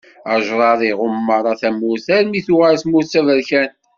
Ajṛad 0.33 0.81
iɣumm 0.91 1.19
meṛṛa 1.27 1.53
tamurt 1.61 2.07
armi 2.17 2.35
i 2.37 2.41
tuɣal 2.47 2.75
tmurt 2.77 3.07
d 3.09 3.11
taberkant. 3.13 3.73